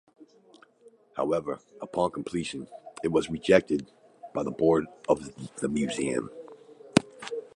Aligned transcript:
However, 1.15 1.59
upon 1.79 2.09
completion, 2.09 2.65
it 3.03 3.09
was 3.09 3.29
rejected 3.29 3.91
by 4.33 4.41
the 4.41 4.49
board 4.49 4.87
of 5.07 5.29
the 5.57 5.69
museum. 5.69 6.31